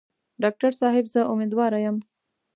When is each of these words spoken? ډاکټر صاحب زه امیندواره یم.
ډاکټر 0.41 0.71
صاحب 0.81 1.05
زه 1.13 1.21
امیندواره 1.33 1.79
یم. 1.85 1.97